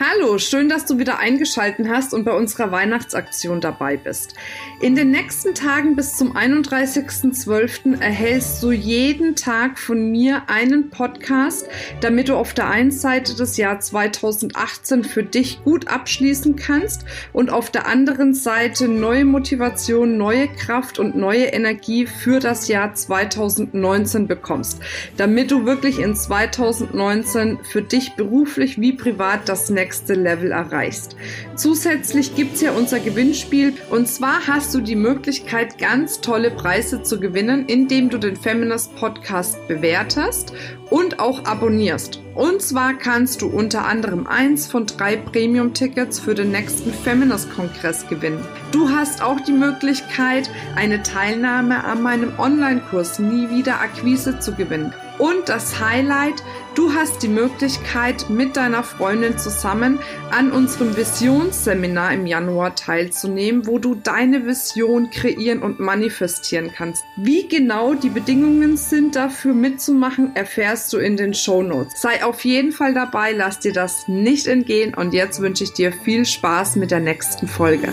Hallo, 0.00 0.38
schön, 0.38 0.68
dass 0.68 0.84
du 0.84 1.00
wieder 1.00 1.18
eingeschalten 1.18 1.88
hast 1.88 2.14
und 2.14 2.22
bei 2.22 2.30
unserer 2.30 2.70
Weihnachtsaktion 2.70 3.60
dabei 3.60 3.96
bist. 3.96 4.32
In 4.80 4.94
den 4.94 5.10
nächsten 5.10 5.56
Tagen 5.56 5.96
bis 5.96 6.14
zum 6.14 6.36
31.12. 6.36 8.00
erhältst 8.00 8.62
du 8.62 8.70
jeden 8.70 9.34
Tag 9.34 9.76
von 9.76 10.12
mir 10.12 10.42
einen 10.46 10.90
Podcast, 10.90 11.66
damit 12.00 12.28
du 12.28 12.36
auf 12.36 12.54
der 12.54 12.70
einen 12.70 12.92
Seite 12.92 13.34
das 13.34 13.56
Jahr 13.56 13.80
2018 13.80 15.02
für 15.02 15.24
dich 15.24 15.64
gut 15.64 15.88
abschließen 15.88 16.54
kannst 16.54 17.04
und 17.32 17.50
auf 17.50 17.68
der 17.68 17.88
anderen 17.88 18.34
Seite 18.34 18.86
neue 18.86 19.24
Motivation, 19.24 20.16
neue 20.16 20.46
Kraft 20.46 21.00
und 21.00 21.16
neue 21.16 21.46
Energie 21.46 22.06
für 22.06 22.38
das 22.38 22.68
Jahr 22.68 22.94
2019 22.94 24.28
bekommst, 24.28 24.78
damit 25.16 25.50
du 25.50 25.66
wirklich 25.66 25.98
in 25.98 26.14
2019 26.14 27.58
für 27.64 27.82
dich 27.82 28.12
beruflich 28.12 28.80
wie 28.80 28.92
privat 28.92 29.48
das 29.48 29.68
nächste 29.70 29.87
nächste 29.88 30.12
Level 30.12 30.52
erreichst. 30.52 31.16
Zusätzlich 31.56 32.34
gibt 32.34 32.56
es 32.56 32.60
ja 32.60 32.72
unser 32.72 33.00
Gewinnspiel 33.00 33.72
und 33.88 34.06
zwar 34.06 34.46
hast 34.46 34.74
du 34.74 34.82
die 34.82 34.96
Möglichkeit, 34.96 35.78
ganz 35.78 36.20
tolle 36.20 36.50
Preise 36.50 37.02
zu 37.02 37.18
gewinnen, 37.18 37.64
indem 37.68 38.10
du 38.10 38.18
den 38.18 38.36
Feminist 38.36 38.94
Podcast 38.96 39.66
bewertest 39.66 40.52
und 40.90 41.20
auch 41.20 41.46
abonnierst. 41.46 42.20
Und 42.34 42.60
zwar 42.60 42.98
kannst 42.98 43.40
du 43.40 43.48
unter 43.48 43.86
anderem 43.86 44.26
eins 44.26 44.66
von 44.66 44.84
drei 44.84 45.16
Premium-Tickets 45.16 46.20
für 46.20 46.34
den 46.34 46.50
nächsten 46.50 46.92
Feminist-Kongress 46.92 48.08
gewinnen. 48.08 48.44
Du 48.72 48.90
hast 48.90 49.22
auch 49.22 49.40
die 49.40 49.52
Möglichkeit, 49.52 50.50
eine 50.76 51.02
Teilnahme 51.02 51.82
an 51.82 52.02
meinem 52.02 52.38
Online-Kurs 52.38 53.20
Nie 53.20 53.48
wieder 53.48 53.80
Akquise 53.80 54.38
zu 54.38 54.52
gewinnen. 54.52 54.92
Und 55.18 55.48
das 55.48 55.80
Highlight, 55.80 56.44
du 56.76 56.94
hast 56.94 57.22
die 57.22 57.28
Möglichkeit, 57.28 58.30
mit 58.30 58.56
deiner 58.56 58.84
Freundin 58.84 59.36
zusammen 59.36 59.98
an 60.30 60.52
unserem 60.52 60.96
Visionsseminar 60.96 62.12
im 62.12 62.26
Januar 62.26 62.76
teilzunehmen, 62.76 63.66
wo 63.66 63.78
du 63.78 63.96
deine 63.96 64.46
Vision 64.46 65.10
kreieren 65.10 65.62
und 65.62 65.80
manifestieren 65.80 66.70
kannst. 66.72 67.04
Wie 67.16 67.48
genau 67.48 67.94
die 67.94 68.10
Bedingungen 68.10 68.76
sind 68.76 69.16
dafür 69.16 69.54
mitzumachen, 69.54 70.36
erfährst 70.36 70.92
du 70.92 70.98
in 70.98 71.16
den 71.16 71.34
Show 71.34 71.62
Notes. 71.62 72.00
Sei 72.00 72.24
auf 72.24 72.44
jeden 72.44 72.70
Fall 72.70 72.94
dabei, 72.94 73.32
lass 73.32 73.58
dir 73.58 73.72
das 73.72 74.06
nicht 74.06 74.46
entgehen 74.46 74.94
und 74.94 75.14
jetzt 75.14 75.40
wünsche 75.40 75.64
ich 75.64 75.72
dir 75.72 75.92
viel 75.92 76.24
Spaß 76.24 76.76
mit 76.76 76.92
der 76.92 77.00
nächsten 77.00 77.48
Folge. 77.48 77.88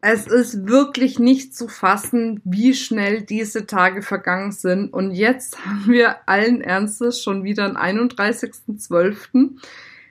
Es 0.00 0.26
ist 0.26 0.66
wirklich 0.66 1.18
nicht 1.18 1.56
zu 1.56 1.68
fassen, 1.68 2.40
wie 2.44 2.74
schnell 2.74 3.22
diese 3.22 3.66
Tage 3.66 4.02
vergangen 4.02 4.52
sind. 4.52 4.92
Und 4.92 5.12
jetzt 5.12 5.64
haben 5.64 5.88
wir 5.88 6.28
allen 6.28 6.60
Ernstes 6.60 7.22
schon 7.22 7.44
wieder 7.44 7.68
den 7.68 7.76
31.12. 7.76 9.58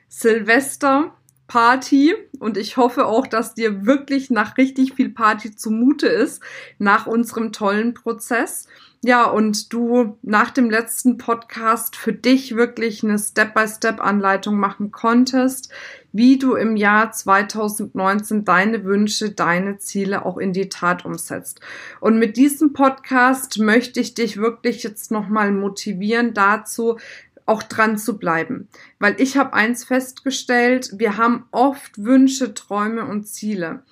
Silvester 0.08 1.14
Party 1.48 2.14
und 2.38 2.58
ich 2.58 2.76
hoffe 2.76 3.06
auch, 3.06 3.26
dass 3.26 3.54
dir 3.54 3.86
wirklich 3.86 4.30
nach 4.30 4.58
richtig 4.58 4.92
viel 4.94 5.08
Party 5.08 5.56
zumute 5.56 6.06
ist 6.06 6.42
nach 6.78 7.06
unserem 7.06 7.52
tollen 7.52 7.94
Prozess. 7.94 8.68
Ja, 9.02 9.24
und 9.24 9.72
du 9.72 10.18
nach 10.22 10.50
dem 10.50 10.70
letzten 10.70 11.18
Podcast 11.18 11.96
für 11.96 12.12
dich 12.12 12.54
wirklich 12.56 13.02
eine 13.02 13.18
Step-by-Step-Anleitung 13.18 14.58
machen 14.58 14.90
konntest, 14.90 15.72
wie 16.12 16.38
du 16.38 16.54
im 16.54 16.76
Jahr 16.76 17.12
2019 17.12 18.44
deine 18.44 18.84
Wünsche, 18.84 19.30
deine 19.30 19.78
Ziele 19.78 20.24
auch 20.24 20.38
in 20.38 20.52
die 20.52 20.68
Tat 20.68 21.04
umsetzt. 21.04 21.60
Und 22.00 22.18
mit 22.18 22.36
diesem 22.36 22.72
Podcast 22.72 23.58
möchte 23.58 24.00
ich 24.00 24.14
dich 24.14 24.36
wirklich 24.38 24.82
jetzt 24.82 25.10
nochmal 25.10 25.52
motivieren 25.52 26.34
dazu, 26.34 26.98
auch 27.46 27.62
dran 27.62 27.96
zu 27.96 28.18
bleiben. 28.18 28.68
Weil 28.98 29.16
ich 29.18 29.36
habe 29.36 29.54
eins 29.54 29.84
festgestellt, 29.84 30.92
wir 30.96 31.16
haben 31.16 31.46
oft 31.50 32.02
Wünsche, 32.04 32.54
Träume 32.54 33.06
und 33.06 33.26
Ziele. 33.26 33.82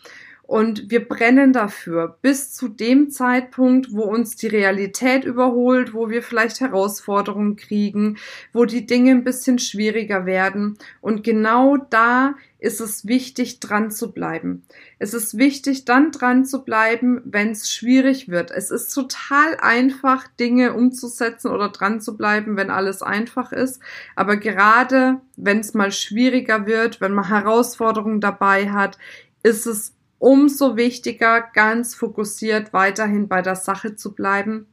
Und 0.46 0.90
wir 0.90 1.06
brennen 1.08 1.52
dafür 1.52 2.18
bis 2.22 2.52
zu 2.52 2.68
dem 2.68 3.10
Zeitpunkt, 3.10 3.92
wo 3.92 4.02
uns 4.02 4.36
die 4.36 4.46
Realität 4.46 5.24
überholt, 5.24 5.92
wo 5.92 6.08
wir 6.08 6.22
vielleicht 6.22 6.60
Herausforderungen 6.60 7.56
kriegen, 7.56 8.16
wo 8.52 8.64
die 8.64 8.86
Dinge 8.86 9.10
ein 9.10 9.24
bisschen 9.24 9.58
schwieriger 9.58 10.24
werden. 10.24 10.78
Und 11.00 11.24
genau 11.24 11.76
da 11.76 12.36
ist 12.60 12.80
es 12.80 13.06
wichtig, 13.06 13.58
dran 13.58 13.90
zu 13.90 14.12
bleiben. 14.12 14.62
Es 15.00 15.14
ist 15.14 15.36
wichtig, 15.36 15.84
dann 15.84 16.12
dran 16.12 16.44
zu 16.44 16.64
bleiben, 16.64 17.20
wenn 17.24 17.50
es 17.50 17.70
schwierig 17.70 18.28
wird. 18.28 18.52
Es 18.52 18.70
ist 18.70 18.94
total 18.94 19.56
einfach, 19.60 20.28
Dinge 20.38 20.74
umzusetzen 20.74 21.50
oder 21.50 21.70
dran 21.70 22.00
zu 22.00 22.16
bleiben, 22.16 22.56
wenn 22.56 22.70
alles 22.70 23.02
einfach 23.02 23.50
ist. 23.50 23.80
Aber 24.14 24.36
gerade 24.36 25.20
wenn 25.36 25.58
es 25.58 25.74
mal 25.74 25.90
schwieriger 25.90 26.66
wird, 26.66 27.00
wenn 27.00 27.12
man 27.12 27.28
Herausforderungen 27.28 28.20
dabei 28.20 28.70
hat, 28.70 28.96
ist 29.42 29.66
es 29.66 29.95
umso 30.18 30.76
wichtiger, 30.76 31.42
ganz 31.52 31.94
fokussiert 31.94 32.72
weiterhin 32.72 33.28
bei 33.28 33.42
der 33.42 33.56
Sache 33.56 33.96
zu 33.96 34.14
bleiben 34.14 34.66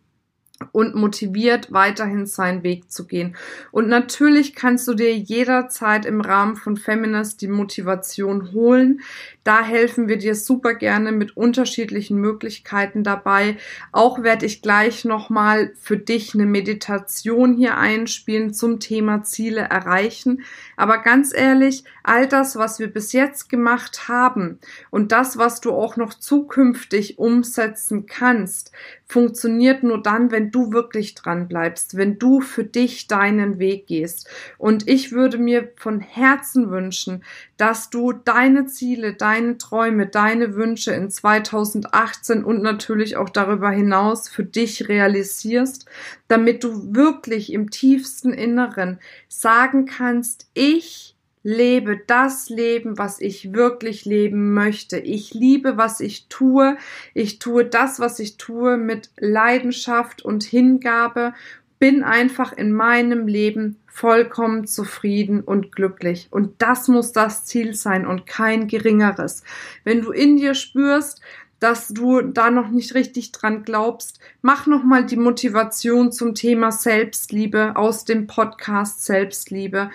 und 0.72 0.96
motiviert 0.96 1.72
weiterhin 1.72 2.26
seinen 2.26 2.64
Weg 2.64 2.92
zu 2.92 3.06
gehen. 3.06 3.36
Und 3.72 3.88
natürlich 3.88 4.56
kannst 4.56 4.88
du 4.88 4.94
dir 4.94 5.16
jederzeit 5.16 6.06
im 6.06 6.22
Rahmen 6.22 6.56
von 6.56 6.78
Feminist 6.78 7.42
die 7.42 7.48
Motivation 7.48 8.52
holen. 8.54 9.02
Da 9.44 9.64
helfen 9.64 10.08
wir 10.08 10.18
dir 10.18 10.36
super 10.36 10.74
gerne 10.74 11.12
mit 11.12 11.36
unterschiedlichen 11.36 12.18
Möglichkeiten 12.18 13.04
dabei. 13.04 13.58
Auch 13.92 14.24
werde 14.24 14.46
ich 14.46 14.62
gleich 14.62 15.04
nochmal 15.04 15.74
für 15.80 15.98
dich 15.98 16.34
eine 16.34 16.46
Meditation 16.46 17.54
hier 17.56 17.78
einspielen 17.78 18.54
zum 18.54 18.80
Thema 18.80 19.24
Ziele 19.24 19.62
erreichen. 19.62 20.44
Aber 20.78 21.00
ganz 21.00 21.34
ehrlich, 21.34 21.84
all 22.04 22.28
das, 22.28 22.56
was 22.56 22.80
wir 22.80 22.88
bis 22.88 23.12
jetzt 23.12 23.50
gemacht 23.50 24.08
haben 24.08 24.60
und 24.90 25.12
das, 25.12 25.38
was 25.38 25.62
du 25.62 25.72
auch 25.72 25.98
noch 25.98 26.14
zukünftig 26.14 27.18
umsetzen 27.20 28.06
kannst, 28.06 28.72
funktioniert 29.06 29.84
nur 29.84 30.02
dann, 30.02 30.32
wenn 30.32 30.52
du 30.54 30.72
wirklich 30.72 31.16
dran 31.16 31.48
bleibst, 31.48 31.98
wenn 31.98 32.20
du 32.20 32.40
für 32.40 32.64
dich 32.64 33.08
deinen 33.08 33.60
Weg 33.60 33.88
gehst. 33.88 34.30
Und 34.58 34.88
ich 34.88 35.12
würde 35.12 35.38
mir 35.38 35.72
von 35.76 36.00
Herzen 36.00 36.70
wünschen, 36.70 37.24
dass 37.58 37.90
du 37.90 38.14
deine 38.14 38.68
Ziele, 38.68 39.14
deine 39.14 39.58
Träume, 39.58 40.08
deine 40.08 40.56
Wünsche 40.56 40.94
in 40.94 41.10
2018 41.10 42.44
und 42.44 42.62
natürlich 42.62 43.18
auch 43.18 43.30
darüber 43.30 43.70
hinaus 43.70 44.30
für 44.30 44.44
dich 44.46 44.88
realisierst, 44.88 45.86
damit 46.28 46.64
du 46.64 46.96
wirklich 46.96 47.52
im 47.52 47.70
tiefsten 47.70 48.34
Inneren 48.34 49.00
sagen 49.28 49.86
kannst, 49.86 50.50
ich 50.54 51.13
lebe 51.44 52.00
das 52.08 52.50
Leben, 52.50 52.98
was 52.98 53.20
ich 53.20 53.54
wirklich 53.54 54.06
leben 54.06 54.54
möchte. 54.54 54.98
Ich 54.98 55.34
liebe, 55.34 55.78
was 55.78 56.00
ich 56.00 56.28
tue. 56.30 56.78
Ich 57.14 57.40
tue 57.40 57.66
das, 57.66 58.00
was 58.00 58.20
ich 58.20 58.38
tue, 58.38 58.78
mit 58.78 59.12
Leidenschaft 59.18 60.24
und 60.24 60.44
Hingabe. 60.44 61.34
Bin 61.80 62.04
einfach 62.04 62.54
in 62.54 62.72
meinem 62.72 63.28
Leben 63.28 63.78
vollkommen 63.88 64.66
zufrieden 64.66 65.42
und 65.42 65.76
glücklich. 65.76 66.30
Und 66.32 66.62
das 66.62 66.88
muss 66.88 67.12
das 67.12 67.46
Ziel 67.46 67.74
sein 67.74 68.08
und 68.08 68.26
kein 68.26 68.68
geringeres. 68.68 69.44
Wenn 69.84 70.02
du 70.02 70.12
in 70.12 70.38
dir 70.38 70.56
spürst, 70.56 71.22
dass 71.60 71.90
du 71.90 72.22
da 72.22 72.50
noch 72.50 72.70
nicht 72.70 72.94
richtig 72.94 73.32
dran 73.32 73.64
glaubst, 73.64 74.20
mach 74.42 74.66
noch 74.66 74.84
mal 74.84 75.06
die 75.06 75.16
Motivation 75.16 76.12
zum 76.12 76.36
Thema 76.36 76.72
Selbstliebe 76.72 77.76
aus 77.76 78.04
dem 78.04 78.28
Podcast 78.28 79.06
Selbstliebe 79.06 79.90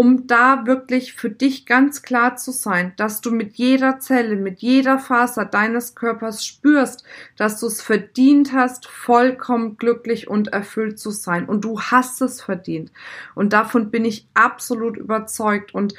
um 0.00 0.26
da 0.26 0.64
wirklich 0.64 1.12
für 1.12 1.28
dich 1.28 1.66
ganz 1.66 2.00
klar 2.00 2.36
zu 2.36 2.52
sein, 2.52 2.94
dass 2.96 3.20
du 3.20 3.30
mit 3.30 3.56
jeder 3.56 4.00
Zelle, 4.00 4.36
mit 4.36 4.60
jeder 4.60 4.98
Faser 4.98 5.44
deines 5.44 5.94
Körpers 5.94 6.46
spürst, 6.46 7.04
dass 7.36 7.60
du 7.60 7.66
es 7.66 7.82
verdient 7.82 8.54
hast, 8.54 8.86
vollkommen 8.86 9.76
glücklich 9.76 10.26
und 10.26 10.54
erfüllt 10.54 10.98
zu 10.98 11.10
sein. 11.10 11.44
Und 11.44 11.66
du 11.66 11.82
hast 11.82 12.22
es 12.22 12.40
verdient. 12.40 12.90
Und 13.34 13.52
davon 13.52 13.90
bin 13.90 14.06
ich 14.06 14.26
absolut 14.32 14.96
überzeugt 14.96 15.74
und 15.74 15.92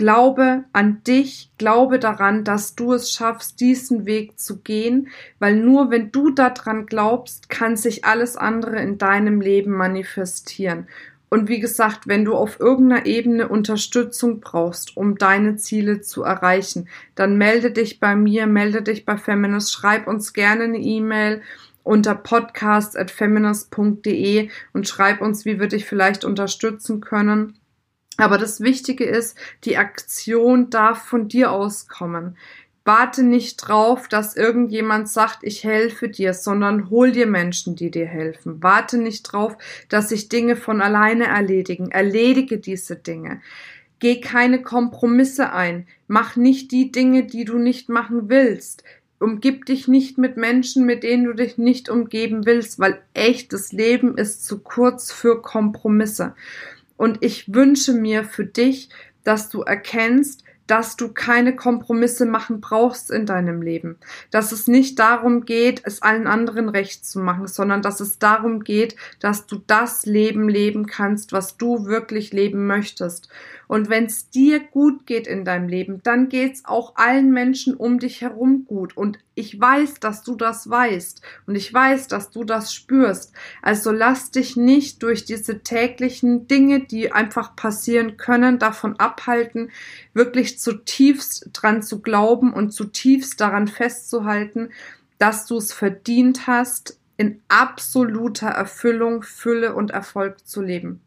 Glaube 0.00 0.64
an 0.72 1.02
dich, 1.04 1.50
glaube 1.58 1.98
daran, 1.98 2.42
dass 2.42 2.74
du 2.74 2.94
es 2.94 3.12
schaffst, 3.12 3.60
diesen 3.60 4.06
Weg 4.06 4.40
zu 4.40 4.60
gehen, 4.60 5.08
weil 5.40 5.56
nur 5.56 5.90
wenn 5.90 6.10
du 6.10 6.30
daran 6.30 6.86
glaubst, 6.86 7.50
kann 7.50 7.76
sich 7.76 8.06
alles 8.06 8.34
andere 8.34 8.80
in 8.80 8.96
deinem 8.96 9.42
Leben 9.42 9.72
manifestieren. 9.72 10.86
Und 11.30 11.48
wie 11.48 11.60
gesagt, 11.60 12.08
wenn 12.08 12.24
du 12.24 12.34
auf 12.34 12.58
irgendeiner 12.58 13.06
Ebene 13.06 13.46
Unterstützung 13.48 14.40
brauchst, 14.40 14.96
um 14.96 15.16
deine 15.16 15.54
Ziele 15.56 16.00
zu 16.00 16.24
erreichen, 16.24 16.88
dann 17.14 17.38
melde 17.38 17.70
dich 17.70 18.00
bei 18.00 18.16
mir, 18.16 18.48
melde 18.48 18.82
dich 18.82 19.04
bei 19.04 19.16
Feminist, 19.16 19.72
schreib 19.72 20.08
uns 20.08 20.32
gerne 20.32 20.64
eine 20.64 20.78
E-Mail 20.78 21.42
unter 21.84 22.16
podcast.feminist.de 22.16 24.50
und 24.72 24.88
schreib 24.88 25.20
uns, 25.20 25.44
wie 25.44 25.60
wir 25.60 25.68
dich 25.68 25.84
vielleicht 25.86 26.24
unterstützen 26.24 27.00
können. 27.00 27.56
Aber 28.16 28.36
das 28.36 28.60
Wichtige 28.60 29.04
ist, 29.04 29.38
die 29.64 29.76
Aktion 29.76 30.68
darf 30.68 31.02
von 31.02 31.28
dir 31.28 31.52
auskommen. 31.52 32.36
Warte 32.84 33.22
nicht 33.22 33.56
drauf, 33.56 34.08
dass 34.08 34.36
irgendjemand 34.36 35.08
sagt, 35.08 35.40
ich 35.42 35.64
helfe 35.64 36.08
dir, 36.08 36.32
sondern 36.32 36.88
hol 36.88 37.12
dir 37.12 37.26
Menschen, 37.26 37.76
die 37.76 37.90
dir 37.90 38.06
helfen. 38.06 38.62
Warte 38.62 38.96
nicht 38.96 39.22
drauf, 39.24 39.56
dass 39.88 40.08
sich 40.08 40.28
Dinge 40.28 40.56
von 40.56 40.80
alleine 40.80 41.26
erledigen. 41.26 41.90
Erledige 41.90 42.58
diese 42.58 42.96
Dinge. 42.96 43.42
Geh 43.98 44.20
keine 44.20 44.62
Kompromisse 44.62 45.52
ein. 45.52 45.86
Mach 46.08 46.36
nicht 46.36 46.72
die 46.72 46.90
Dinge, 46.90 47.24
die 47.24 47.44
du 47.44 47.58
nicht 47.58 47.90
machen 47.90 48.30
willst. 48.30 48.82
Umgib 49.18 49.66
dich 49.66 49.86
nicht 49.86 50.16
mit 50.16 50.38
Menschen, 50.38 50.86
mit 50.86 51.02
denen 51.02 51.24
du 51.24 51.34
dich 51.34 51.58
nicht 51.58 51.90
umgeben 51.90 52.46
willst, 52.46 52.78
weil 52.78 53.02
echtes 53.12 53.72
Leben 53.72 54.16
ist 54.16 54.46
zu 54.46 54.60
kurz 54.60 55.12
für 55.12 55.42
Kompromisse. 55.42 56.34
Und 56.96 57.18
ich 57.20 57.52
wünsche 57.52 57.92
mir 57.92 58.24
für 58.24 58.46
dich, 58.46 58.88
dass 59.22 59.50
du 59.50 59.60
erkennst, 59.60 60.44
dass 60.70 60.94
du 60.94 61.08
keine 61.08 61.56
Kompromisse 61.56 62.26
machen 62.26 62.60
brauchst 62.60 63.10
in 63.10 63.26
deinem 63.26 63.60
Leben. 63.60 63.96
Dass 64.30 64.52
es 64.52 64.68
nicht 64.68 65.00
darum 65.00 65.44
geht, 65.44 65.82
es 65.84 66.00
allen 66.00 66.28
anderen 66.28 66.68
recht 66.68 67.04
zu 67.04 67.18
machen, 67.18 67.48
sondern 67.48 67.82
dass 67.82 67.98
es 67.98 68.20
darum 68.20 68.62
geht, 68.62 68.94
dass 69.18 69.46
du 69.46 69.60
das 69.66 70.06
Leben 70.06 70.48
leben 70.48 70.86
kannst, 70.86 71.32
was 71.32 71.56
du 71.56 71.86
wirklich 71.86 72.32
leben 72.32 72.68
möchtest. 72.68 73.28
Und 73.70 73.88
wenn 73.88 74.06
es 74.06 74.30
dir 74.30 74.58
gut 74.58 75.06
geht 75.06 75.28
in 75.28 75.44
deinem 75.44 75.68
Leben, 75.68 76.02
dann 76.02 76.28
geht 76.28 76.54
es 76.54 76.64
auch 76.64 76.96
allen 76.96 77.30
Menschen 77.30 77.76
um 77.76 78.00
dich 78.00 78.20
herum 78.20 78.64
gut. 78.64 78.96
Und 78.96 79.20
ich 79.36 79.60
weiß, 79.60 80.00
dass 80.00 80.24
du 80.24 80.34
das 80.34 80.68
weißt. 80.68 81.22
Und 81.46 81.54
ich 81.54 81.72
weiß, 81.72 82.08
dass 82.08 82.32
du 82.32 82.42
das 82.42 82.74
spürst. 82.74 83.32
Also 83.62 83.92
lass 83.92 84.32
dich 84.32 84.56
nicht 84.56 85.04
durch 85.04 85.24
diese 85.24 85.60
täglichen 85.60 86.48
Dinge, 86.48 86.80
die 86.80 87.12
einfach 87.12 87.54
passieren 87.54 88.16
können, 88.16 88.58
davon 88.58 88.98
abhalten, 88.98 89.70
wirklich 90.14 90.58
zutiefst 90.58 91.50
dran 91.52 91.80
zu 91.84 92.02
glauben 92.02 92.52
und 92.52 92.72
zutiefst 92.72 93.40
daran 93.40 93.68
festzuhalten, 93.68 94.70
dass 95.18 95.46
du 95.46 95.58
es 95.58 95.72
verdient 95.72 96.48
hast, 96.48 96.98
in 97.16 97.40
absoluter 97.46 98.48
Erfüllung, 98.48 99.22
Fülle 99.22 99.76
und 99.76 99.92
Erfolg 99.92 100.44
zu 100.44 100.60
leben. 100.60 101.02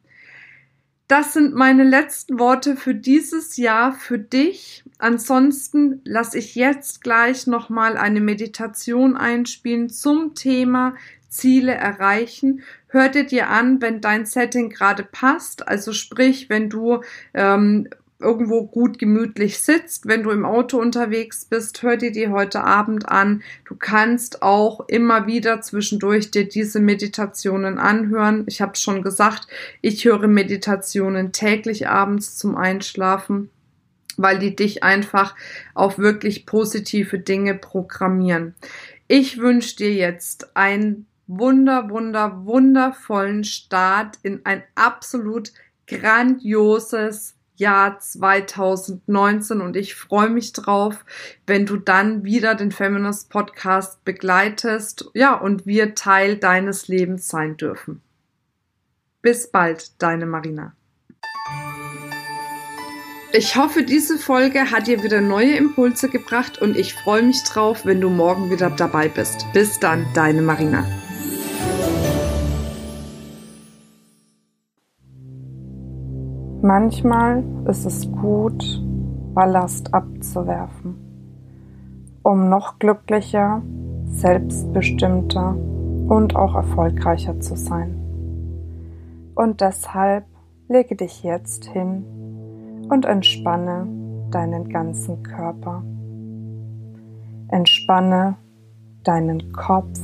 Das 1.13 1.33
sind 1.33 1.54
meine 1.54 1.83
letzten 1.83 2.39
Worte 2.39 2.75
für 2.75 2.95
dieses 2.95 3.56
Jahr 3.57 3.94
für 3.94 4.18
dich. 4.18 4.83
Ansonsten 4.98 6.01
lasse 6.06 6.39
ich 6.39 6.56
jetzt 6.56 7.04
gleich 7.04 7.45
nochmal 7.45 7.98
eine 7.98 8.19
Meditation 8.19 9.15
einspielen 9.15 9.92
zum 9.92 10.33
Thema 10.33 10.95
Ziele 11.30 11.75
erreichen. 11.75 12.63
Hör 12.88 13.10
dir 13.10 13.50
an, 13.50 13.80
wenn 13.80 14.01
dein 14.01 14.25
Setting 14.25 14.71
gerade 14.71 15.04
passt. 15.04 15.68
Also 15.68 15.94
sprich, 15.94 16.50
wenn 16.50 16.71
du 16.71 17.04
ähm, 17.36 17.89
irgendwo 18.23 18.65
gut 18.65 18.97
gemütlich 18.97 19.59
sitzt, 19.59 20.07
wenn 20.07 20.23
du 20.23 20.31
im 20.31 20.45
Auto 20.45 20.79
unterwegs 20.79 21.45
bist, 21.45 21.83
hör 21.83 21.97
dir 21.97 22.11
die 22.11 22.29
heute 22.29 22.63
Abend 22.63 23.07
an. 23.09 23.43
Du 23.65 23.75
kannst 23.75 24.41
auch 24.41 24.87
immer 24.87 25.27
wieder 25.27 25.61
zwischendurch 25.61 26.31
dir 26.31 26.47
diese 26.47 26.79
Meditationen 26.79 27.77
anhören. 27.77 28.45
Ich 28.47 28.61
habe 28.61 28.75
schon 28.75 29.03
gesagt, 29.03 29.47
ich 29.81 30.05
höre 30.05 30.27
Meditationen 30.27 31.31
täglich 31.31 31.87
abends 31.87 32.37
zum 32.37 32.55
Einschlafen, 32.55 33.49
weil 34.17 34.39
die 34.39 34.55
dich 34.55 34.83
einfach 34.83 35.35
auf 35.73 35.99
wirklich 35.99 36.45
positive 36.45 37.19
Dinge 37.19 37.53
programmieren. 37.53 38.55
Ich 39.07 39.37
wünsche 39.37 39.75
dir 39.75 39.93
jetzt 39.93 40.55
einen 40.55 41.05
wunder, 41.27 41.89
wunder, 41.89 42.45
wundervollen 42.45 43.43
Start 43.43 44.17
in 44.23 44.41
ein 44.45 44.63
absolut 44.75 45.51
grandioses 45.87 47.35
Jahr 47.55 48.00
2019 48.00 49.61
und 49.61 49.75
ich 49.75 49.95
freue 49.95 50.29
mich 50.29 50.53
drauf, 50.53 51.05
wenn 51.45 51.65
du 51.65 51.77
dann 51.77 52.23
wieder 52.23 52.55
den 52.55 52.71
Feminist 52.71 53.29
Podcast 53.29 54.03
begleitest, 54.05 55.09
ja, 55.13 55.35
und 55.35 55.65
wir 55.65 55.95
Teil 55.95 56.38
deines 56.38 56.88
Lebens 56.88 57.27
sein 57.27 57.57
dürfen. 57.57 58.01
Bis 59.21 59.50
bald, 59.50 60.01
deine 60.01 60.25
Marina. 60.25 60.73
Ich 63.35 63.56
hoffe, 63.56 63.81
diese 63.81 64.19
Folge 64.19 64.69
hat 64.69 64.85
dir 64.85 65.01
wieder 65.01 65.19
neue 65.19 65.56
Impulse 65.56 66.07
gebracht 66.07 66.61
und 66.61 66.77
ich 66.77 66.94
freue 66.94 67.23
mich 67.23 67.41
drauf, 67.44 67.83
wenn 67.83 67.99
du 67.99 68.09
morgen 68.09 68.51
wieder 68.51 68.69
dabei 68.69 69.07
bist. 69.07 69.47
Bis 69.53 69.79
dann, 69.79 70.06
deine 70.13 70.44
Marina. 70.44 70.85
Manchmal 76.65 77.44
ist 77.68 77.86
es 77.86 78.10
gut, 78.10 78.81
Ballast 79.33 79.94
abzuwerfen, 79.94 80.95
um 82.24 82.48
noch 82.48 82.80
glücklicher, 82.80 83.62
selbstbestimmter 84.06 85.57
und 86.07 86.38
auch 86.38 86.56
erfolgreicher 86.56 87.38
zu 87.42 87.57
sein. 87.57 88.00
Und 89.36 89.60
deshalb 89.60 90.24
lege 90.69 90.95
dich 90.95 91.21
jetzt 91.21 91.65
hin 91.65 92.06
und 92.89 93.04
entspanne 93.04 93.86
deinen 94.31 94.69
ganzen 94.69 95.21
Körper. 95.21 95.83
Entspanne 97.50 98.38
deinen 99.04 99.51
Kopf. 99.51 100.00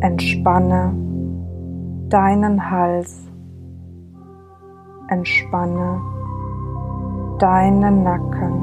Entspanne 0.00 0.92
deinen 2.08 2.68
Hals 2.68 3.25
Entspanne 5.08 6.00
deinen 7.38 8.02
Nacken. 8.02 8.54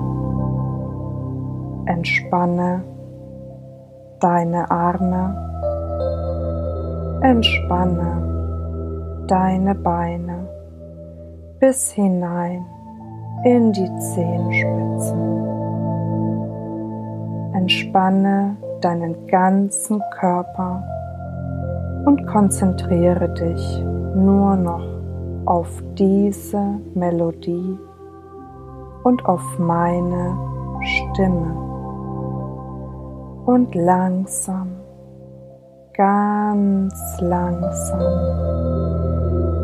Entspanne 1.86 2.84
deine 4.20 4.70
Arme. 4.70 5.34
Entspanne 7.22 9.26
deine 9.28 9.74
Beine 9.74 10.50
bis 11.62 11.94
hinein 11.94 12.66
in 13.46 13.72
die 13.72 13.90
Zehenspitzen. 14.00 15.46
Entspanne 17.54 18.58
deinen 18.82 19.28
ganzen 19.28 20.02
Körper 20.20 20.84
und 22.06 22.28
konzentriere 22.28 23.30
dich 23.30 23.82
nur 24.14 24.58
noch 24.58 24.93
auf 25.46 25.68
diese 25.98 26.80
Melodie 26.94 27.78
und 29.04 29.26
auf 29.26 29.42
meine 29.60 30.38
Stimme. 30.82 31.56
Und 33.46 33.76
langsam, 33.76 34.70
ganz 35.94 36.94
langsam 37.20 38.00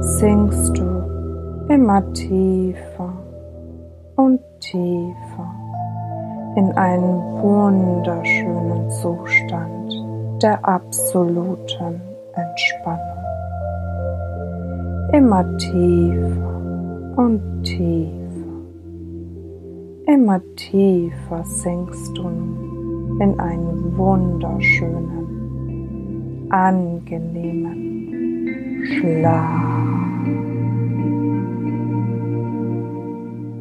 singst 0.01 0.77
du 0.77 1.63
immer 1.69 2.04
tiefer 2.13 3.13
und 4.15 4.42
tiefer 4.59 5.56
in 6.56 6.71
einen 6.73 7.42
wunderschönen 7.42 8.89
Zustand 8.89 9.94
der 10.42 10.65
absoluten 10.65 12.01
Entspannung 12.33 13.19
immer 15.11 15.57
tiefer 15.57 17.13
und 17.16 17.63
tiefer. 17.63 18.19
Immer 20.06 20.39
tiefer 20.56 21.44
sinkst 21.44 22.16
du 22.18 22.28
in 23.19 23.39
einen 23.39 23.97
wunderschönen, 23.97 25.28
angenehmen 26.49 27.75
Schlaf. 28.85 29.49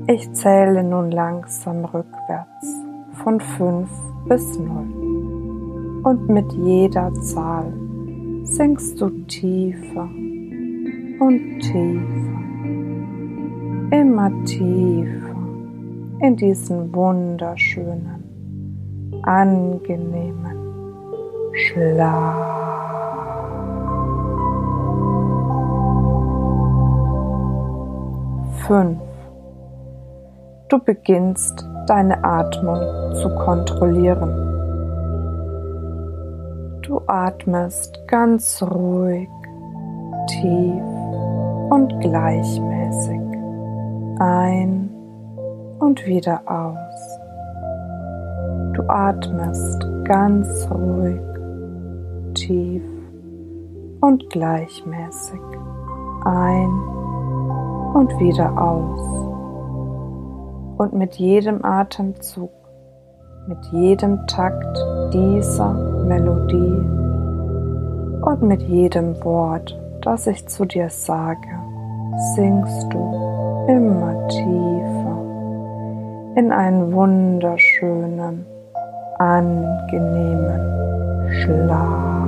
Ich 0.07 0.33
zähle 0.33 0.85
nun 0.85 1.11
langsam 1.11 1.85
rückwärts 1.85 2.83
von 3.23 3.41
5 3.41 3.89
bis 4.29 4.59
0 4.59 6.03
und 6.05 6.29
mit 6.29 6.53
jeder 6.53 7.13
Zahl 7.15 7.73
sinkst 8.45 9.01
du 9.01 9.11
tiefer 9.27 10.09
und 11.19 11.61
tiefer, 11.61 12.41
immer 13.91 14.31
tiefer 14.45 15.37
in 16.21 16.37
diesen 16.37 16.95
wunderschönen, 16.95 18.25
angenehmen 19.23 20.57
Schlaf. 21.55 22.59
Fünf. 28.67 29.01
Du 30.69 30.79
beginnst 30.79 31.67
deine 31.87 32.23
Atmung 32.23 32.81
zu 33.15 33.35
kontrollieren. 33.37 34.31
Du 36.83 37.01
atmest 37.07 37.99
ganz 38.07 38.63
ruhig, 38.63 39.29
tief 40.29 40.98
und 41.71 42.01
gleichmäßig 42.01 43.21
ein 44.19 44.91
und 45.79 46.05
wieder 46.07 46.41
aus. 46.47 47.19
Du 48.75 48.83
atmest 48.89 49.87
ganz 50.05 50.69
ruhig, 50.71 51.21
tief 52.35 52.83
und 54.01 54.29
gleichmäßig 54.31 55.41
ein 56.25 56.71
und 57.95 58.19
wieder 58.19 58.51
aus. 58.61 59.01
Und 60.79 60.93
mit 60.95 61.15
jedem 61.15 61.65
Atemzug, 61.65 62.51
mit 63.47 63.65
jedem 63.73 64.27
Takt 64.27 64.79
dieser 65.13 65.73
Melodie 66.07 66.83
und 68.23 68.43
mit 68.43 68.63
jedem 68.63 69.23
Wort, 69.25 69.77
das 70.09 70.27
ich 70.27 70.47
zu 70.49 70.65
dir 70.65 70.89
sage, 70.89 71.51
sinkst 72.35 72.91
du 72.91 73.67
immer 73.69 74.27
tiefer 74.29 75.19
in 76.35 76.51
einen 76.51 76.95
wunderschönen, 76.95 78.47
angenehmen 79.19 80.61
Schlaf. 81.31 82.27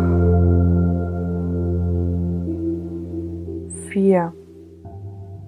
4. 3.88 4.32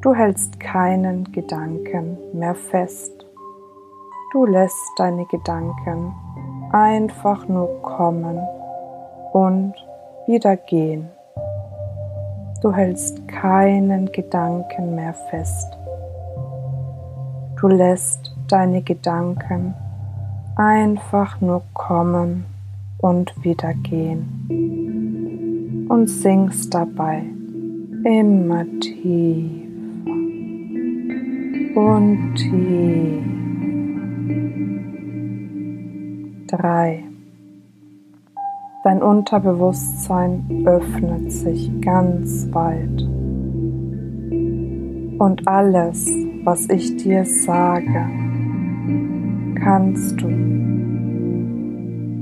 Du 0.00 0.14
hältst 0.14 0.58
keinen 0.58 1.30
Gedanken 1.32 2.16
mehr 2.32 2.54
fest. 2.54 3.12
Du 4.32 4.46
lässt 4.46 4.90
deine 4.96 5.26
Gedanken 5.26 6.14
einfach 6.72 7.46
nur 7.46 7.82
kommen 7.82 8.40
und 9.34 9.74
wieder 10.26 10.56
gehen. 10.56 11.10
Du 12.62 12.72
hältst 12.72 13.26
keinen 13.26 14.12
Gedanken 14.12 14.94
mehr 14.94 15.14
fest. 15.14 15.76
Du 17.60 17.66
lässt 17.66 18.36
deine 18.46 18.82
Gedanken 18.82 19.74
einfach 20.54 21.40
nur 21.40 21.62
kommen 21.72 22.46
und 22.98 23.34
wieder 23.42 23.74
gehen 23.74 24.46
und 25.88 26.06
singst 26.08 26.72
dabei 26.72 27.24
immer 28.04 28.64
tiefer 28.80 29.68
und 31.74 32.34
tiefer. 32.36 33.22
Drei. 36.46 37.11
Dein 38.84 39.00
Unterbewusstsein 39.00 40.64
öffnet 40.66 41.30
sich 41.30 41.70
ganz 41.80 42.48
weit. 42.52 43.02
Und 45.20 45.46
alles, 45.46 46.08
was 46.42 46.68
ich 46.68 46.96
dir 46.96 47.24
sage, 47.24 48.08
kannst 49.62 50.20
du 50.20 50.26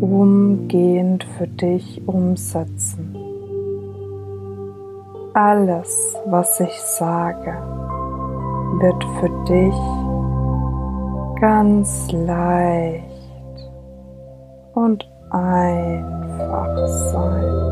umgehend 0.04 1.24
für 1.38 1.46
dich 1.46 2.06
umsetzen. 2.06 3.16
Alles, 5.32 6.14
was 6.26 6.60
ich 6.60 6.78
sage, 6.78 7.56
wird 8.80 9.02
für 9.18 9.30
dich 9.48 9.74
ganz 11.40 12.12
leicht 12.12 13.06
und 14.74 15.08
einfach 16.50 16.86
sein 16.86 17.70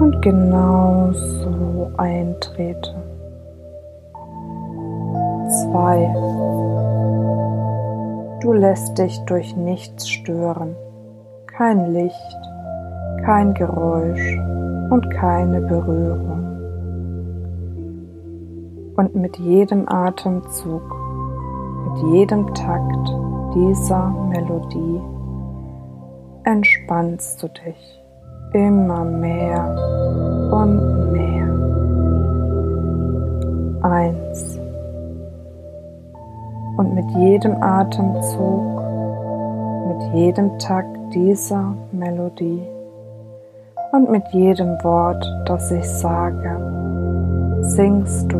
und 0.00 0.22
genau 0.22 1.12
so 1.12 1.90
eintreten. 1.96 2.96
Zwei. 5.48 6.14
Du 8.40 8.52
lässt 8.52 8.96
dich 8.98 9.20
durch 9.26 9.56
nichts 9.56 10.08
stören, 10.08 10.74
kein 11.46 11.92
Licht, 11.92 12.38
kein 13.24 13.52
Geräusch 13.52 14.38
und 14.90 15.10
keine 15.10 15.60
Berührung. 15.60 16.46
Und 18.96 19.14
mit 19.14 19.36
jedem 19.38 19.88
Atemzug, 19.88 20.82
mit 21.88 22.12
jedem 22.12 22.54
Takt 22.54 23.14
dieser 23.54 24.08
Melodie 24.28 25.00
entspannst 26.44 27.42
du 27.42 27.48
dich 27.48 28.02
immer 28.52 29.04
mehr 29.04 29.64
und 30.50 31.12
mehr. 31.12 31.48
Eins. 33.82 34.58
Und 36.76 36.94
mit 36.94 37.10
jedem 37.12 37.62
Atemzug, 37.62 38.82
mit 39.88 40.14
jedem 40.14 40.58
Takt 40.58 40.98
dieser 41.14 41.74
Melodie 41.92 42.62
und 43.92 44.10
mit 44.10 44.26
jedem 44.32 44.82
Wort, 44.82 45.24
das 45.46 45.70
ich 45.70 45.84
sage, 45.84 46.56
singst 47.62 48.32
du 48.32 48.38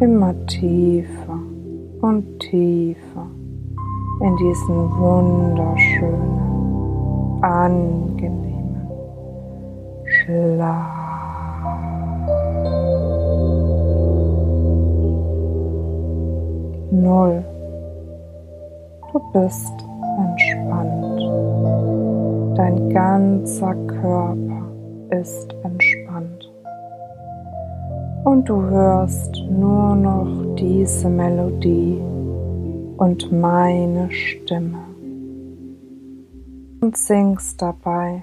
immer 0.00 0.34
tiefer 0.46 1.38
und 2.00 2.38
tiefer 2.38 3.26
in 4.20 4.36
diesen 4.36 4.98
wunderschönen 4.98 6.47
angenehmen 7.42 8.90
Schlaf. 10.04 10.98
Null. 16.90 17.44
Du 19.12 19.20
bist 19.32 19.72
entspannt. 20.18 21.20
Dein 22.56 22.90
ganzer 22.90 23.74
Körper 23.86 24.62
ist 25.10 25.54
entspannt. 25.62 26.52
Und 28.24 28.48
du 28.48 28.60
hörst 28.62 29.36
nur 29.50 29.94
noch 29.94 30.54
diese 30.56 31.08
Melodie 31.08 32.00
und 32.98 33.30
meine 33.32 34.10
Stimme 34.10 34.77
und 36.80 36.96
singst 36.96 37.60
dabei 37.60 38.22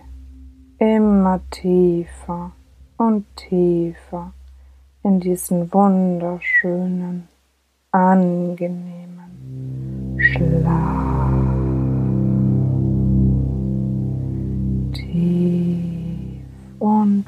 immer 0.77 1.39
tiefer 1.51 2.51
und 2.97 3.25
tiefer 3.35 4.33
in 5.03 5.19
diesen 5.19 5.71
wunderschönen, 5.74 7.27
angenehmen 7.91 8.95
Schlaf. 10.19 11.35
Tief 14.93 16.45
und 16.79 17.25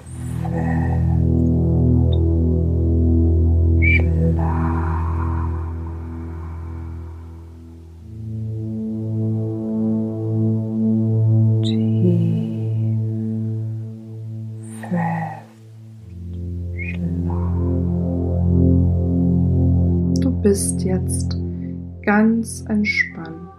ganz 22.07 22.63
entspannt 22.69 23.51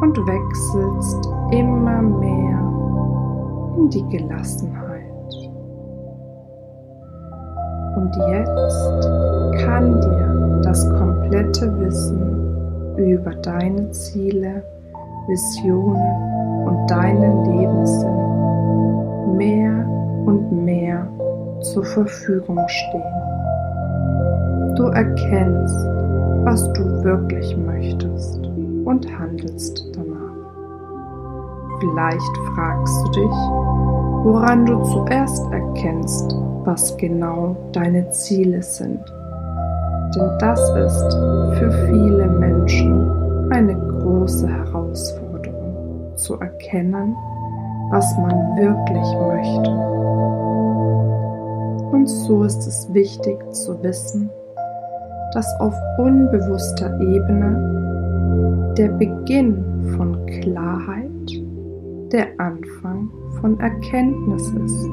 und 0.00 0.16
wechselst 0.26 1.28
immer 1.50 2.00
mehr 2.00 2.58
in 3.76 3.90
die 3.90 4.08
Gelassenheit. 4.08 5.04
Und 7.96 8.10
jetzt 8.30 9.02
kann 9.66 10.00
dir 10.00 10.60
das 10.64 10.88
komplette 10.98 11.78
Wissen 11.78 12.96
über 12.96 13.34
deine 13.34 13.90
Ziele, 13.90 14.64
Visionen 15.28 16.66
und 16.66 16.90
deinen 16.90 17.44
Lebenssinn 17.44 19.36
mehr 19.36 19.86
und 20.24 20.64
mehr 20.64 21.06
zur 21.60 21.84
Verfügung 21.84 22.58
stehen. 22.66 23.02
Du 24.76 24.84
erkennst, 24.84 25.93
was 26.44 26.70
du 26.74 27.02
wirklich 27.02 27.56
möchtest 27.56 28.38
und 28.84 29.18
handelst 29.18 29.82
danach. 29.94 30.14
Vielleicht 31.80 32.36
fragst 32.54 33.06
du 33.06 33.10
dich, 33.12 33.36
woran 34.24 34.66
du 34.66 34.82
zuerst 34.82 35.50
erkennst, 35.52 36.36
was 36.64 36.96
genau 36.98 37.56
deine 37.72 38.08
Ziele 38.10 38.62
sind. 38.62 39.00
Denn 40.14 40.38
das 40.38 40.60
ist 40.76 41.12
für 41.58 41.72
viele 41.86 42.26
Menschen 42.26 43.50
eine 43.50 43.74
große 43.74 44.46
Herausforderung, 44.46 46.12
zu 46.16 46.38
erkennen, 46.40 47.16
was 47.90 48.16
man 48.18 48.56
wirklich 48.56 49.08
möchte. 49.28 49.70
Und 51.90 52.06
so 52.06 52.44
ist 52.44 52.66
es 52.66 52.92
wichtig 52.92 53.38
zu 53.52 53.82
wissen, 53.82 54.30
dass 55.34 55.60
auf 55.60 55.74
unbewusster 55.98 56.98
Ebene 57.00 58.74
der 58.78 58.88
Beginn 58.88 59.64
von 59.96 60.24
Klarheit 60.26 61.10
der 62.12 62.28
Anfang 62.38 63.10
von 63.40 63.58
Erkenntnis 63.58 64.48
ist. 64.64 64.88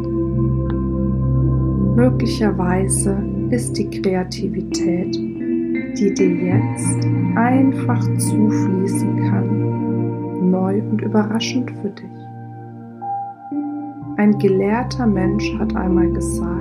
Möglicherweise 1.96 3.16
ist 3.52 3.78
die 3.78 3.90
Kreativität, 3.90 5.16
die 5.16 6.14
dir 6.14 6.30
jetzt 6.30 7.08
einfach 7.36 8.02
zufließen 8.18 9.18
kann, 9.30 10.50
neu 10.50 10.82
und 10.82 11.02
überraschend 11.02 11.70
für 11.82 11.90
dich. 11.90 12.06
Ein 14.18 14.38
gelehrter 14.40 15.06
Mensch 15.06 15.54
hat 15.60 15.76
einmal 15.76 16.10
gesagt, 16.12 16.61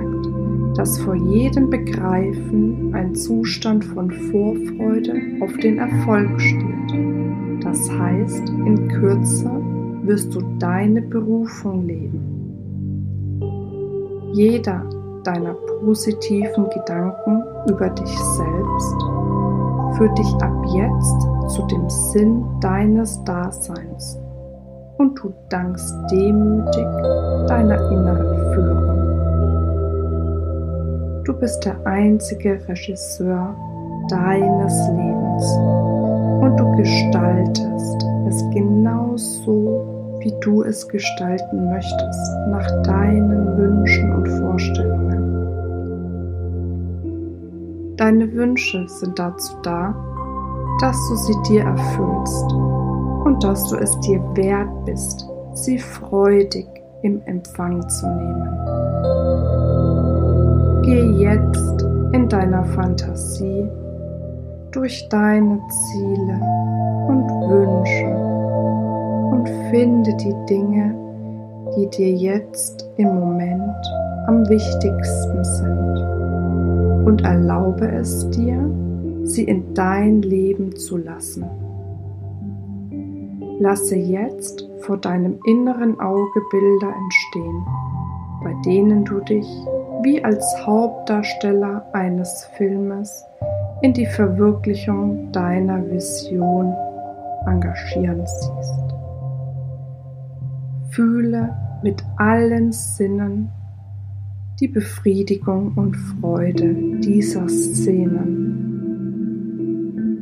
dass 0.81 0.97
vor 0.97 1.13
jedem 1.13 1.69
Begreifen 1.69 2.91
ein 2.95 3.13
Zustand 3.13 3.85
von 3.85 4.09
Vorfreude 4.09 5.13
auf 5.39 5.55
den 5.57 5.77
Erfolg 5.77 6.41
steht. 6.41 7.63
Das 7.63 7.87
heißt, 7.91 8.49
in 8.49 8.87
Kürze 8.87 9.51
wirst 10.01 10.33
du 10.33 10.41
deine 10.57 11.03
Berufung 11.03 11.85
leben. 11.85 12.19
Jeder 14.33 14.83
deiner 15.23 15.53
positiven 15.53 16.67
Gedanken 16.71 17.43
über 17.69 17.87
dich 17.91 18.17
selbst 18.17 18.95
führt 19.97 20.17
dich 20.17 20.33
ab 20.41 20.65
jetzt 20.73 21.27
zu 21.53 21.61
dem 21.67 21.87
Sinn 21.91 22.43
deines 22.59 23.23
Daseins 23.25 24.17
und 24.97 25.15
du 25.19 25.31
dankst 25.49 25.93
demütig 26.11 26.87
deiner 27.47 27.87
inneren 27.91 28.53
Führung. 28.55 29.00
Du 31.23 31.33
bist 31.33 31.63
der 31.65 31.85
einzige 31.85 32.59
Regisseur 32.67 33.55
deines 34.09 34.87
Lebens 34.89 35.45
und 36.41 36.57
du 36.57 36.75
gestaltest 36.77 38.05
es 38.27 38.43
genau 38.51 39.15
so, 39.17 40.17
wie 40.19 40.33
du 40.41 40.63
es 40.63 40.87
gestalten 40.87 41.69
möchtest, 41.69 42.31
nach 42.49 42.67
deinen 42.83 43.57
Wünschen 43.57 44.15
und 44.15 44.27
Vorstellungen. 44.27 45.41
Deine 47.97 48.31
Wünsche 48.33 48.87
sind 48.87 49.19
dazu 49.19 49.53
da, 49.61 49.93
dass 50.79 50.97
du 51.09 51.15
sie 51.17 51.35
dir 51.49 51.61
erfüllst 51.63 52.51
und 53.25 53.43
dass 53.43 53.69
du 53.69 53.75
es 53.75 53.99
dir 53.99 54.19
wert 54.35 54.85
bist, 54.85 55.27
sie 55.53 55.77
freudig 55.77 56.67
im 57.03 57.21
Empfang 57.25 57.87
zu 57.89 58.07
nehmen. 58.07 59.10
Geh 60.83 61.11
jetzt 61.11 61.85
in 62.11 62.27
deiner 62.27 62.65
Fantasie 62.65 63.69
durch 64.71 65.07
deine 65.09 65.59
Ziele 65.69 66.39
und 67.07 67.29
Wünsche 67.49 68.07
und 69.31 69.47
finde 69.69 70.11
die 70.15 70.33
Dinge, 70.49 70.95
die 71.75 71.87
dir 71.91 72.11
jetzt 72.11 72.89
im 72.97 73.13
Moment 73.13 73.85
am 74.25 74.47
wichtigsten 74.49 75.43
sind 75.43 77.05
und 77.05 77.21
erlaube 77.25 77.87
es 77.87 78.27
dir, 78.31 78.57
sie 79.23 79.43
in 79.43 79.75
dein 79.75 80.23
Leben 80.23 80.75
zu 80.75 80.97
lassen. 80.97 81.45
Lasse 83.59 83.97
jetzt 83.97 84.67
vor 84.79 84.97
deinem 84.97 85.37
inneren 85.45 85.99
Auge 85.99 86.41
Bilder 86.49 86.91
entstehen, 87.03 87.65
bei 88.43 88.55
denen 88.65 89.05
du 89.05 89.19
dich 89.19 89.47
wie 90.03 90.23
als 90.23 90.43
Hauptdarsteller 90.65 91.85
eines 91.93 92.45
Filmes 92.57 93.23
in 93.81 93.93
die 93.93 94.05
Verwirklichung 94.05 95.31
deiner 95.31 95.83
Vision 95.89 96.73
engagieren 97.45 98.25
siehst. 98.25 98.95
Fühle 100.89 101.55
mit 101.83 102.03
allen 102.17 102.71
Sinnen 102.71 103.49
die 104.59 104.67
Befriedigung 104.67 105.73
und 105.75 105.95
Freude 105.95 106.73
dieser 106.99 107.47
Szenen 107.49 108.69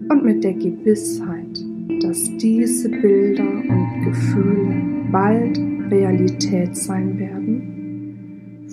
und 0.10 0.24
mit 0.24 0.44
der 0.44 0.54
Gewissheit, 0.54 1.60
dass 2.02 2.24
diese 2.38 2.90
Bilder 2.90 3.44
und 3.44 4.06
Gefühle 4.06 4.82
bald 5.12 5.60
Realität 5.92 6.76
sein 6.76 7.20
werden, 7.20 7.69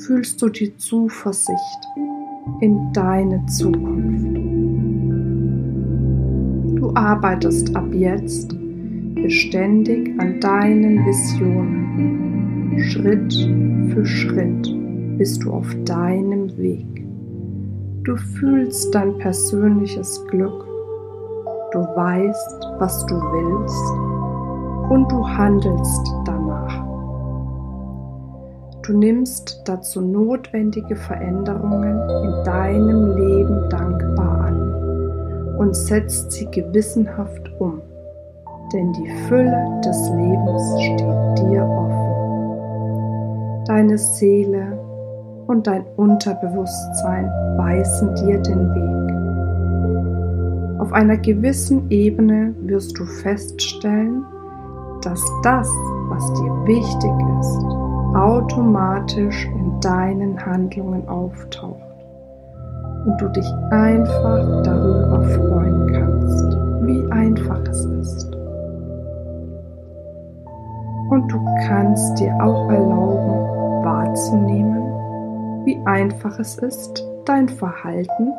fühlst 0.07 0.41
du 0.41 0.49
die 0.49 0.77
Zuversicht 0.77 1.89
in 2.61 2.93
deine 2.93 3.45
Zukunft. 3.47 4.37
Du 6.79 6.95
arbeitest 6.95 7.75
ab 7.75 7.93
jetzt 7.93 8.55
beständig 9.17 10.15
an 10.21 10.39
deinen 10.39 11.05
Visionen. 11.05 12.79
Schritt 12.79 13.35
für 13.93 14.07
Schritt 14.07 15.19
bist 15.19 15.43
du 15.43 15.53
auf 15.53 15.75
deinem 15.85 16.57
Weg. 16.57 16.87
Du 18.05 18.17
fühlst 18.17 18.95
dein 18.95 19.19
persönliches 19.19 20.25
Glück. 20.29 20.65
Du 21.73 21.79
weißt, 21.81 22.69
was 22.79 23.05
du 23.07 23.17
willst 23.17 24.93
und 24.93 25.11
du 25.11 25.27
handelst 25.27 26.07
danach. 26.25 26.36
Du 28.87 28.97
nimmst 28.97 29.63
dazu 29.65 30.01
notwendige 30.01 30.95
Veränderungen 30.95 32.09
in 32.09 32.45
deinem 32.45 33.17
Leben 33.17 33.69
dankbar 33.69 34.47
an 34.47 35.57
und 35.59 35.75
setzt 35.75 36.31
sie 36.31 36.49
gewissenhaft 36.53 37.51
um, 37.59 37.83
denn 38.73 38.93
die 38.93 39.11
Fülle 39.27 39.81
des 39.85 40.09
Lebens 40.11 40.85
steht 40.85 41.39
dir 41.41 41.65
offen. 41.65 43.65
Deine 43.65 43.99
Seele 43.99 44.79
und 45.49 45.67
dein 45.67 45.85
Unterbewusstsein 45.97 47.29
weisen 47.57 48.15
dir 48.15 48.41
den 48.41 48.73
Weg. 48.73 49.17
Auf 50.81 50.93
einer 50.93 51.17
gewissen 51.17 51.91
Ebene 51.91 52.55
wirst 52.61 52.97
du 52.97 53.05
feststellen, 53.05 54.25
dass 55.03 55.25
das, 55.43 55.69
was 56.09 56.33
dir 56.35 56.53
wichtig 56.67 57.11
ist, 57.41 57.86
automatisch 58.17 59.45
in 59.45 59.79
deinen 59.81 60.45
Handlungen 60.45 61.07
auftaucht 61.07 61.77
und 63.05 63.21
du 63.21 63.29
dich 63.29 63.47
einfach 63.71 64.63
darüber 64.63 65.23
freuen 65.23 65.87
kannst, 65.93 66.57
wie 66.87 67.13
einfach 67.13 67.61
es 67.69 67.85
ist. 67.85 68.35
Und 71.11 71.29
du 71.31 71.39
kannst 71.69 72.19
dir 72.19 72.35
auch 72.43 72.69
erlauben, 72.71 73.85
wahrzunehmen, 73.85 74.83
wie 75.65 75.79
einfach 75.85 76.39
es 76.39 76.57
ist, 76.59 77.07
dein 77.27 77.49
Verhalten 77.49 78.33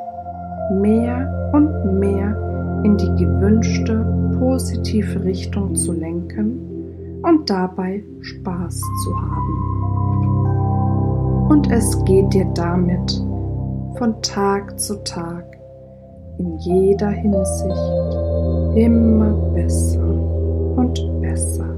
mehr 0.81 1.51
und 1.53 1.99
mehr 1.99 2.81
in 2.83 2.97
die 2.97 3.23
gewünschte 3.23 4.05
positive 4.37 5.23
Richtung 5.23 5.75
zu 5.75 5.93
lenken 5.93 6.76
und 7.27 7.49
dabei 7.49 8.03
Spaß 8.21 8.79
zu 9.03 9.15
haben. 9.19 9.77
Und 11.49 11.71
es 11.71 12.03
geht 12.05 12.33
dir 12.33 12.45
damit 12.53 13.21
von 13.97 14.21
Tag 14.21 14.79
zu 14.79 14.95
Tag 15.03 15.45
in 16.37 16.57
jeder 16.59 17.09
Hinsicht 17.09 18.15
immer 18.75 19.33
besser 19.53 20.07
und 20.75 21.21
besser. 21.21 21.69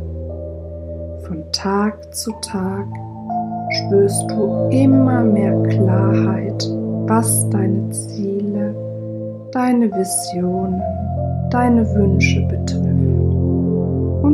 Von 1.25 1.43
Tag 1.51 2.13
zu 2.13 2.31
Tag 2.41 2.85
spürst 3.71 4.29
du 4.31 4.69
immer 4.71 5.23
mehr 5.23 5.55
Klarheit, 5.63 6.69
was 7.07 7.49
deine 7.49 7.89
Ziele, 7.91 8.75
deine 9.51 9.89
Visionen, 9.91 10.81
deine 11.51 11.87
Wünsche 11.95 12.41
betrifft. 12.47 12.78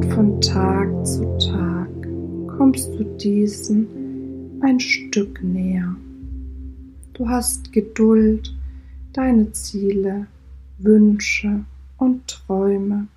Und 0.06 0.14
von 0.14 0.42
Tag 0.42 1.08
zu 1.08 1.24
Tag 1.40 1.90
kommst 2.58 2.94
du 2.94 3.04
diesen 3.18 3.88
ein 4.62 4.80
Stück 4.80 5.44
näher. 5.44 5.96
Du 7.14 7.28
hast 7.28 7.74
Geduld, 7.74 8.56
deine 9.14 9.52
Ziele, 9.54 10.28
Wünsche 10.78 11.66
und 11.98 12.28
Träume 12.28 13.08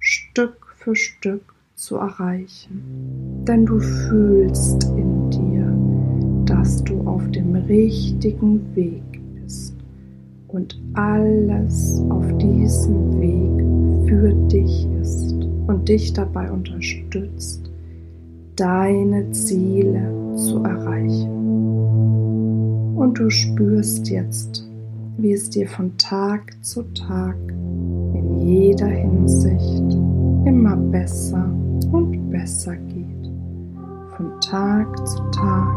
Stück 0.00 0.74
für 0.76 0.96
Stück 0.96 1.54
zu 1.76 1.96
erreichen. 1.96 3.44
Denn 3.46 3.64
du 3.64 3.78
fühlst 3.78 4.82
in 4.96 5.30
dir, 5.30 6.44
dass 6.44 6.82
du 6.82 7.02
auf 7.02 7.30
dem 7.30 7.54
richtigen 7.54 8.74
Weg 8.74 9.20
bist 9.36 9.76
und 10.48 10.76
alles 10.94 12.02
auf 12.08 12.26
diesem 12.38 13.20
Weg 13.20 14.08
für 14.08 14.34
dich 14.48 14.88
und 15.66 15.88
dich 15.88 16.12
dabei 16.12 16.50
unterstützt, 16.50 17.70
deine 18.56 19.30
Ziele 19.32 20.34
zu 20.36 20.62
erreichen. 20.62 21.30
Und 22.96 23.18
du 23.18 23.30
spürst 23.30 24.08
jetzt, 24.08 24.68
wie 25.18 25.32
es 25.32 25.50
dir 25.50 25.68
von 25.68 25.96
Tag 25.98 26.56
zu 26.62 26.82
Tag 26.94 27.36
in 28.14 28.38
jeder 28.46 28.86
Hinsicht 28.86 29.94
immer 30.44 30.76
besser 30.76 31.50
und 31.92 32.30
besser 32.30 32.76
geht. 32.76 33.30
Von 34.16 34.40
Tag 34.40 35.06
zu 35.06 35.18
Tag 35.30 35.76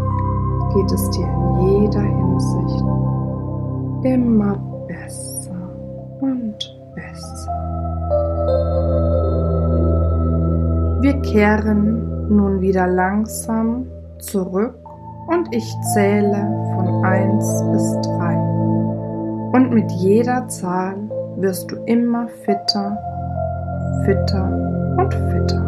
geht 0.74 0.92
es 0.92 1.10
dir 1.12 1.28
in 1.28 1.82
jeder 1.82 2.04
Hinsicht 2.04 2.84
immer 4.04 4.56
besser 4.88 5.29
Wir 11.10 11.22
kehren 11.22 12.30
nun 12.30 12.62
wieder 12.62 12.86
langsam 12.86 13.88
zurück 14.20 14.76
und 15.26 15.48
ich 15.50 15.66
zähle 15.92 16.38
von 16.76 17.04
1 17.04 17.64
bis 17.72 18.00
3. 18.02 18.36
Und 19.54 19.72
mit 19.72 19.92
jeder 19.94 20.48
Zahl 20.50 20.98
wirst 21.38 21.72
du 21.72 21.78
immer 21.86 22.28
fitter, 22.46 22.96
fitter 24.06 24.96
und 25.00 25.12
fitter. 25.32 25.66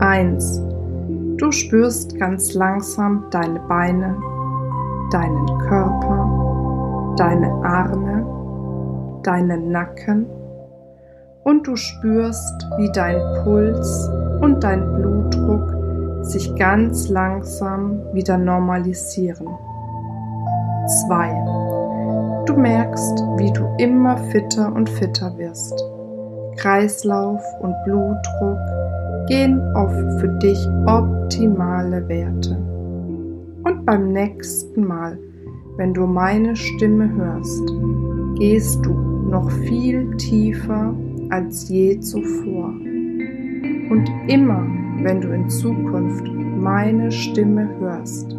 1. 0.00 0.62
Du 1.36 1.52
spürst 1.52 2.18
ganz 2.18 2.54
langsam 2.54 3.26
deine 3.30 3.60
Beine, 3.68 4.16
deinen 5.12 5.46
Körper, 5.68 7.14
deine 7.16 7.52
Arme, 7.62 8.26
deinen 9.22 9.70
Nacken 9.70 10.26
und 11.44 11.66
du 11.66 11.76
spürst, 11.76 12.66
wie 12.78 12.90
dein 12.92 13.16
Puls 13.42 14.10
und 14.40 14.62
dein 14.62 14.92
Blutdruck 14.94 15.74
sich 16.24 16.54
ganz 16.56 17.08
langsam 17.08 18.00
wieder 18.12 18.36
normalisieren. 18.36 19.48
2. 21.08 22.44
Du 22.46 22.56
merkst, 22.56 23.22
wie 23.36 23.52
du 23.52 23.64
immer 23.78 24.16
fitter 24.18 24.72
und 24.74 24.88
fitter 24.88 25.36
wirst. 25.38 25.82
Kreislauf 26.56 27.42
und 27.60 27.74
Blutdruck 27.84 28.58
gehen 29.28 29.60
auf 29.74 29.92
für 30.18 30.28
dich 30.40 30.58
optimale 30.86 32.06
Werte. 32.08 32.56
Und 33.64 33.86
beim 33.86 34.12
nächsten 34.12 34.84
Mal, 34.86 35.18
wenn 35.76 35.94
du 35.94 36.06
meine 36.06 36.56
Stimme 36.56 37.10
hörst, 37.14 37.66
gehst 38.36 38.84
du 38.84 38.92
noch 39.30 39.50
viel 39.50 40.09
tiefer 40.20 40.94
als 41.30 41.68
je 41.68 41.98
zuvor. 42.00 42.74
Und 43.90 44.10
immer, 44.28 44.66
wenn 45.02 45.20
du 45.20 45.28
in 45.32 45.48
Zukunft 45.48 46.24
meine 46.60 47.10
Stimme 47.10 47.68
hörst, 47.80 48.36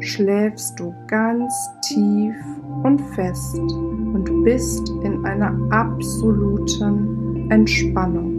schläfst 0.00 0.78
du 0.78 0.92
ganz 1.06 1.52
tief 1.82 2.34
und 2.82 3.00
fest 3.14 3.58
und 3.58 4.44
bist 4.44 4.90
in 5.04 5.24
einer 5.24 5.56
absoluten 5.70 7.48
Entspannung. 7.50 8.34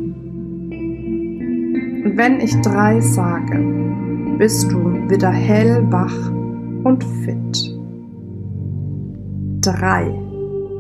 Und 2.04 2.18
wenn 2.18 2.40
ich 2.40 2.56
drei 2.62 3.00
sage, 3.00 3.58
bist 4.38 4.72
du 4.72 4.78
wieder 5.10 5.32
hellwach 5.32 6.32
und 6.84 7.04
fit. 7.04 7.76
Drei. 9.62 10.14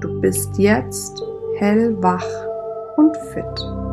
Du 0.01 0.21
bist 0.21 0.59
jetzt 0.59 1.23
hellwach 1.57 2.27
und 2.97 3.15
fit. 3.33 3.84